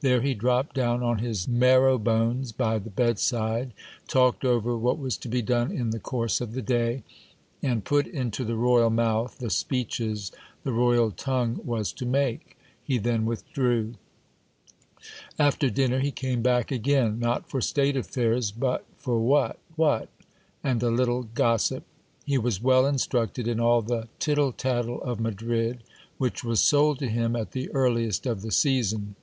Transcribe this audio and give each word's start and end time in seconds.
There 0.00 0.20
he 0.20 0.32
dropped 0.32 0.76
down 0.76 1.02
on 1.02 1.18
his 1.18 1.48
marrow 1.48 1.98
bones 1.98 2.52
by 2.52 2.78
the 2.78 2.88
bed 2.88 3.18
side, 3.18 3.72
talked 4.06 4.44
over 4.44 4.78
what 4.78 4.96
was 4.96 5.16
to 5.16 5.28
be 5.28 5.42
done 5.42 5.72
in 5.72 5.90
the 5.90 5.98
course 5.98 6.40
of 6.40 6.52
the 6.52 6.62
day, 6.62 7.02
and 7.64 7.84
put 7.84 8.06
into 8.06 8.44
the 8.44 8.54
royal 8.54 8.90
mouth 8.90 9.38
the 9.38 9.50
speeches 9.50 10.30
the 10.62 10.70
royal 10.70 11.10
tongue 11.10 11.58
was 11.64 11.92
to 11.94 12.06
make. 12.06 12.56
He 12.80 12.98
then 12.98 13.26
withdrew. 13.26 13.94
After 15.36 15.68
dinner 15.68 15.98
he 15.98 16.12
came 16.12 16.42
back 16.42 16.70
again; 16.70 17.18
not 17.18 17.50
for 17.50 17.60
state 17.60 17.96
affairs, 17.96 18.52
but 18.52 18.84
for 18.98 19.18
what, 19.18 19.58
what? 19.74 20.10
and 20.62 20.80
a 20.80 20.92
little 20.92 21.24
gossip. 21.24 21.82
He 22.24 22.38
was 22.38 22.62
well 22.62 22.86
instructed 22.86 23.48
in 23.48 23.58
all 23.58 23.82
the 23.82 24.06
titde 24.20 24.58
tattle 24.58 25.02
of 25.02 25.18
Madrid, 25.18 25.82
which 26.18 26.44
was 26.44 26.60
sold 26.60 27.00
to 27.00 27.08
him 27.08 27.34
at 27.34 27.50
the 27.50 27.68
earliest 27.72 28.26
of 28.26 28.42
the 28.42 28.52
season. 28.52 29.16